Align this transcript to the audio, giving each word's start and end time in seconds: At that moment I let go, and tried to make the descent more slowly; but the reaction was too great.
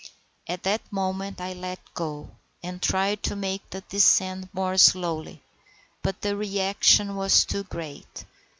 At 0.47 0.63
that 0.63 0.91
moment 0.91 1.39
I 1.39 1.53
let 1.53 1.93
go, 1.93 2.31
and 2.63 2.81
tried 2.81 3.21
to 3.21 3.35
make 3.35 3.69
the 3.69 3.81
descent 3.81 4.51
more 4.51 4.75
slowly; 4.75 5.43
but 6.01 6.21
the 6.21 6.35
reaction 6.35 7.15
was 7.15 7.45
too 7.45 7.65
great. 7.65 8.25